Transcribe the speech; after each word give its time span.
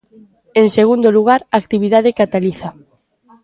En 0.61 0.67
segundo 0.77 1.07
lugar, 1.17 1.41
a 1.43 1.55
actividade 1.61 2.15
cataliza. 2.19 2.69